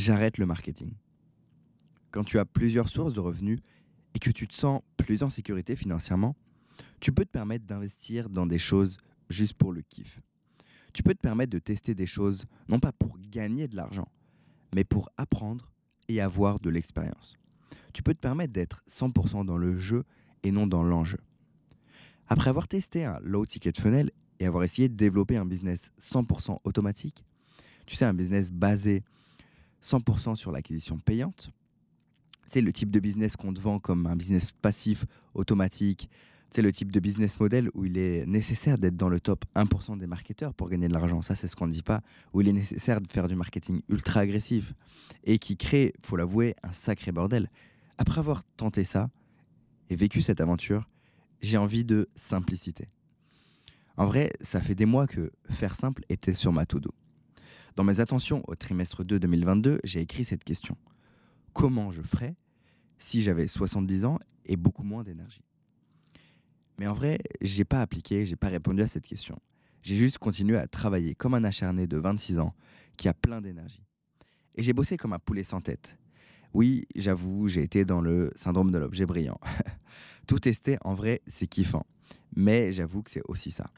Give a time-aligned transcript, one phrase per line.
[0.00, 0.94] j'arrête le marketing.
[2.10, 3.60] Quand tu as plusieurs sources de revenus
[4.14, 6.34] et que tu te sens plus en sécurité financièrement,
[7.00, 10.20] tu peux te permettre d'investir dans des choses juste pour le kiff.
[10.92, 14.08] Tu peux te permettre de tester des choses non pas pour gagner de l'argent,
[14.74, 15.70] mais pour apprendre
[16.08, 17.36] et avoir de l'expérience.
[17.92, 20.04] Tu peux te permettre d'être 100% dans le jeu
[20.42, 21.18] et non dans l'enjeu.
[22.26, 24.10] Après avoir testé un low ticket funnel
[24.40, 27.24] et avoir essayé de développer un business 100% automatique,
[27.86, 29.04] tu sais, un business basé
[29.82, 31.52] 100% sur l'acquisition payante,
[32.46, 36.10] c'est le type de business qu'on te vend comme un business passif, automatique.
[36.50, 39.98] C'est le type de business model où il est nécessaire d'être dans le top 1%
[39.98, 41.22] des marketeurs pour gagner de l'argent.
[41.22, 42.02] Ça, c'est ce qu'on ne dit pas.
[42.32, 44.74] Où il est nécessaire de faire du marketing ultra agressif
[45.22, 47.48] et qui crée, faut l'avouer, un sacré bordel.
[47.98, 49.10] Après avoir tenté ça
[49.88, 50.88] et vécu cette aventure,
[51.40, 52.88] j'ai envie de simplicité.
[53.96, 56.90] En vrai, ça fait des mois que faire simple était sur ma to-do.
[57.80, 60.76] Dans mes attentions au trimestre 2 2022, j'ai écrit cette question
[61.54, 62.36] comment je ferais
[62.98, 65.40] si j'avais 70 ans et beaucoup moins d'énergie?
[66.78, 69.38] Mais en vrai, j'ai pas appliqué, j'ai pas répondu à cette question.
[69.80, 72.52] J'ai juste continué à travailler comme un acharné de 26 ans
[72.98, 73.86] qui a plein d'énergie.
[74.56, 75.96] Et j'ai bossé comme un poulet sans tête.
[76.52, 79.40] Oui, j'avoue, j'ai été dans le syndrome de l'objet brillant.
[80.26, 81.86] Tout tester, en vrai, c'est kiffant.
[82.36, 83.70] Mais j'avoue que c'est aussi ça.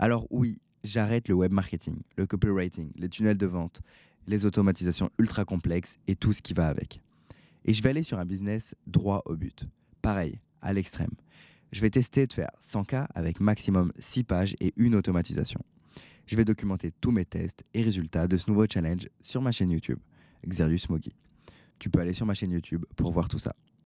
[0.00, 3.80] Alors oui, j'arrête le web marketing, le copywriting, les tunnels de vente,
[4.26, 7.00] les automatisations ultra complexes et tout ce qui va avec.
[7.64, 9.66] Et je vais aller sur un business droit au but.
[10.02, 11.10] Pareil, à l'extrême.
[11.72, 15.60] Je vais tester de faire 100K avec maximum 6 pages et une automatisation.
[16.26, 19.70] Je vais documenter tous mes tests et résultats de ce nouveau challenge sur ma chaîne
[19.70, 19.98] YouTube,
[20.46, 21.12] Xerius Mogi.
[21.78, 23.54] Tu peux aller sur ma chaîne YouTube pour voir tout ça.